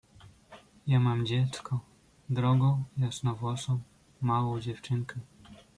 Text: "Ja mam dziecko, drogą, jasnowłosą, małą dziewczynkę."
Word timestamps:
"Ja 0.87 0.99
mam 0.99 1.25
dziecko, 1.25 1.79
drogą, 2.29 2.83
jasnowłosą, 2.97 3.79
małą 4.21 4.59
dziewczynkę." 4.59 5.15